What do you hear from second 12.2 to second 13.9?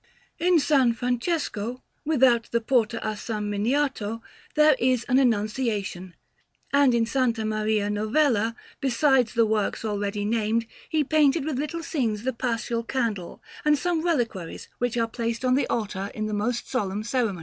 the Paschal candle and